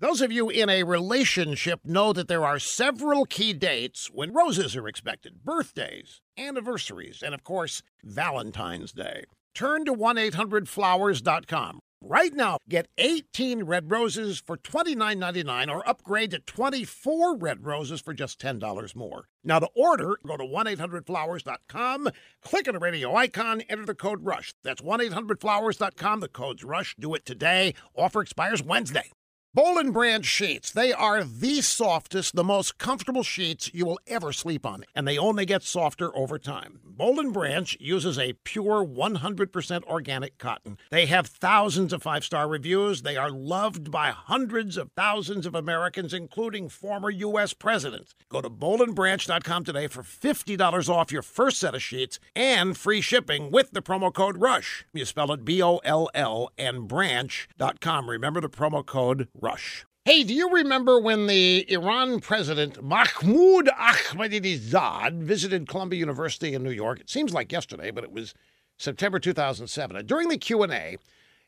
Those 0.00 0.20
of 0.20 0.32
you 0.32 0.50
in 0.50 0.68
a 0.68 0.82
relationship 0.82 1.80
know 1.84 2.12
that 2.12 2.26
there 2.26 2.44
are 2.44 2.58
several 2.58 3.24
key 3.24 3.52
dates 3.52 4.10
when 4.12 4.32
roses 4.32 4.74
are 4.74 4.88
expected 4.88 5.44
birthdays, 5.44 6.20
anniversaries, 6.36 7.22
and 7.24 7.32
of 7.32 7.44
course, 7.44 7.80
Valentine's 8.02 8.92
Day. 8.92 9.22
Turn 9.54 9.84
to 9.84 9.92
1-800-Flowers.com. 9.92 11.78
Right 12.02 12.34
now, 12.34 12.58
get 12.68 12.88
18 12.98 13.62
red 13.62 13.88
roses 13.88 14.42
for 14.44 14.56
$29.99 14.56 15.70
or 15.70 15.88
upgrade 15.88 16.32
to 16.32 16.40
24 16.40 17.36
red 17.36 17.64
roses 17.64 18.00
for 18.00 18.12
just 18.12 18.40
$10 18.40 18.96
more. 18.96 19.28
Now, 19.44 19.60
to 19.60 19.68
order, 19.76 20.18
go 20.26 20.36
to 20.36 20.44
1-800-Flowers.com, 20.44 22.08
click 22.42 22.66
on 22.66 22.74
the 22.74 22.80
radio 22.80 23.14
icon, 23.14 23.60
enter 23.68 23.86
the 23.86 23.94
code 23.94 24.24
RUSH. 24.24 24.54
That's 24.64 24.82
1-800-Flowers.com. 24.82 26.18
The 26.18 26.28
code's 26.28 26.64
RUSH. 26.64 26.96
Do 26.98 27.14
it 27.14 27.24
today. 27.24 27.74
Offer 27.96 28.22
expires 28.22 28.60
Wednesday. 28.60 29.08
Boll 29.54 29.80
brand 29.92 30.26
sheets. 30.26 30.72
They 30.72 30.92
are 30.92 31.22
the 31.22 31.60
softest, 31.60 32.34
the 32.34 32.42
most 32.42 32.76
comfortable 32.76 33.22
sheets 33.22 33.70
you 33.72 33.86
will 33.86 34.00
ever 34.08 34.32
sleep 34.32 34.66
on, 34.66 34.84
and 34.96 35.06
they 35.06 35.16
only 35.16 35.46
get 35.46 35.62
softer 35.62 36.14
over 36.16 36.40
time. 36.40 36.80
Boll 36.96 37.18
and 37.18 37.32
Branch 37.32 37.76
uses 37.80 38.18
a 38.18 38.34
pure 38.44 38.84
100% 38.86 39.84
organic 39.84 40.38
cotton. 40.38 40.78
They 40.90 41.06
have 41.06 41.26
thousands 41.26 41.92
of 41.92 42.04
five-star 42.04 42.46
reviews. 42.48 43.02
They 43.02 43.16
are 43.16 43.30
loved 43.30 43.90
by 43.90 44.10
hundreds 44.10 44.76
of 44.76 44.92
thousands 44.96 45.44
of 45.44 45.56
Americans, 45.56 46.14
including 46.14 46.68
former 46.68 47.10
U.S. 47.10 47.52
presidents. 47.52 48.14
Go 48.28 48.40
to 48.40 48.48
bollandbranch.com 48.48 49.64
today 49.64 49.88
for 49.88 50.02
$50 50.04 50.88
off 50.88 51.10
your 51.10 51.22
first 51.22 51.58
set 51.58 51.74
of 51.74 51.82
sheets 51.82 52.20
and 52.36 52.76
free 52.76 53.00
shipping 53.00 53.50
with 53.50 53.72
the 53.72 53.82
promo 53.82 54.14
code 54.14 54.36
RUSH. 54.36 54.86
You 54.92 55.04
spell 55.04 55.32
it 55.32 55.44
B-O-L-L 55.44 56.50
and 56.56 56.86
branch.com. 56.86 58.08
Remember 58.08 58.40
the 58.40 58.48
promo 58.48 58.86
code 58.86 59.26
rush. 59.34 59.84
Hey, 60.06 60.22
do 60.22 60.34
you 60.34 60.50
remember 60.52 61.00
when 61.00 61.28
the 61.28 61.64
Iran 61.72 62.20
president 62.20 62.82
Mahmoud 62.84 63.68
Ahmadinejad 63.68 65.22
visited 65.22 65.66
Columbia 65.66 65.98
University 65.98 66.52
in 66.52 66.62
New 66.62 66.72
York? 66.72 67.00
It 67.00 67.08
seems 67.08 67.32
like 67.32 67.50
yesterday, 67.50 67.90
but 67.90 68.04
it 68.04 68.12
was 68.12 68.34
September 68.76 69.18
2007. 69.18 70.04
During 70.04 70.28
the 70.28 70.36
Q&A, 70.36 70.98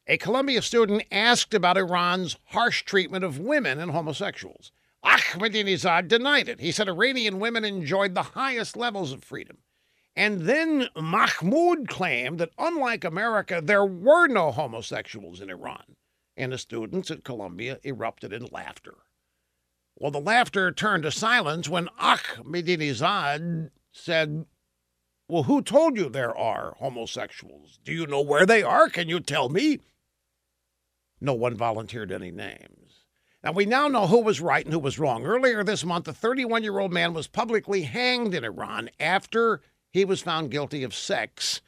a 0.07 0.17
Columbia 0.17 0.63
student 0.63 1.03
asked 1.13 1.53
about 1.53 1.77
Iran's 1.77 2.39
harsh 2.47 2.83
treatment 2.85 3.25
of 3.25 3.39
women 3.39 3.79
and 3.79 3.91
homosexuals. 3.91 4.73
Ahmadinejad 5.05 6.09
denied 6.09 6.49
it. 6.49 6.59
He 6.59 6.73
said 6.73 6.89
Iranian 6.89 7.39
women 7.39 7.63
enjoyed 7.63 8.15
the 8.15 8.23
highest 8.23 8.75
levels 8.75 9.13
of 9.13 9.23
freedom. 9.23 9.59
And 10.17 10.41
then 10.49 10.89
Mahmoud 10.97 11.89
claimed 11.89 12.39
that 12.39 12.53
unlike 12.57 13.05
America, 13.05 13.61
there 13.63 13.85
were 13.85 14.29
no 14.29 14.51
homosexuals 14.51 15.43
in 15.43 15.51
Iran 15.51 15.97
and 16.37 16.53
the 16.53 16.59
students 16.59 17.11
at 17.11 17.25
Columbia 17.25 17.79
erupted 17.85 18.33
in 18.33 18.47
laughter. 18.53 18.95
Well, 19.97 20.11
the 20.11 20.21
laughter 20.21 20.71
turned 20.73 21.05
to 21.05 21.11
silence 21.11 21.69
when 21.69 21.89
Ahmadinejad 22.01 23.71
said, 23.93 24.45
Well, 25.29 25.45
who 25.45 25.63
told 25.63 25.97
you 25.97 26.09
there 26.09 26.37
are 26.37 26.75
homosexuals? 26.79 27.79
Do 27.83 27.93
you 27.93 28.07
know 28.07 28.21
where 28.21 28.45
they 28.45 28.63
are? 28.63 28.91
Can 28.91 29.09
you 29.09 29.21
tell 29.21 29.49
me? 29.49 29.81
No 31.21 31.33
one 31.33 31.57
volunteered 31.57 32.13
any 32.13 32.31
names. 32.31 33.05
Now, 33.43 33.53
we 33.53 33.65
now 33.65 33.89
know 33.89 34.07
who 34.07 34.21
was 34.21 34.41
right 34.41 34.65
and 34.65 34.73
who 34.73 34.79
was 34.81 34.99
wrong. 34.99 35.25
Earlier 35.25 35.65
this 35.65 35.85
month, 35.85 36.09
a 36.09 36.13
31 36.13 36.63
year 36.63 36.79
old 36.79 36.93
man 36.93 37.15
was 37.15 37.27
publicly 37.27 37.83
hanged 37.83 38.35
in 38.35 38.45
Iran 38.45 38.91
after 39.01 39.63
he 39.91 40.05
was 40.05 40.21
found 40.21 40.51
guilty 40.51 40.83
of 40.83 40.95
sex 40.95 41.63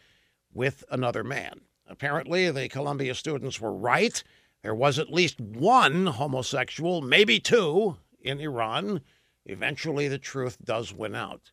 with 0.53 0.85
another 0.91 1.25
man. 1.25 1.61
Apparently, 1.87 2.51
the 2.51 2.69
Columbia 2.69 3.15
students 3.15 3.61
were 3.61 3.73
right. 3.73 4.23
There 4.63 4.75
was 4.75 4.99
at 4.99 5.13
least 5.13 5.41
one 5.41 6.07
homosexual, 6.07 7.01
maybe 7.01 7.39
two, 7.39 7.97
in 8.21 8.41
Iran. 8.41 9.03
Eventually, 9.47 10.09
the 10.09 10.19
truth 10.19 10.59
does 10.65 10.93
win 10.93 11.15
out. 11.15 11.53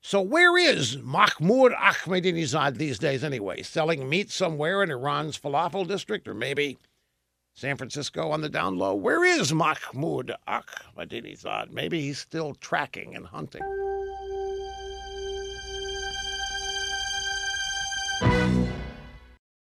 So, 0.00 0.20
where 0.20 0.56
is 0.56 0.98
Mahmoud 0.98 1.72
Ahmadinejad 1.72 2.76
these 2.76 2.98
days, 2.98 3.24
anyway? 3.24 3.62
Selling 3.62 4.08
meat 4.08 4.30
somewhere 4.30 4.82
in 4.82 4.90
Iran's 4.90 5.38
falafel 5.38 5.86
district, 5.86 6.28
or 6.28 6.34
maybe 6.34 6.78
San 7.54 7.76
Francisco 7.76 8.30
on 8.30 8.40
the 8.40 8.48
down 8.48 8.78
low? 8.78 8.94
Where 8.94 9.24
is 9.24 9.52
Mahmoud 9.52 10.32
Ahmadinejad? 10.48 11.70
Maybe 11.70 12.00
he's 12.02 12.18
still 12.18 12.54
tracking 12.54 13.16
and 13.16 13.26
hunting. 13.26 13.62